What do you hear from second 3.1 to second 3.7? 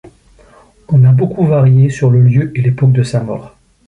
mort.